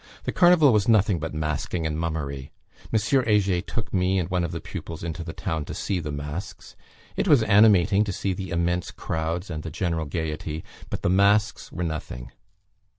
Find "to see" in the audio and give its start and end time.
5.65-5.99, 8.05-8.33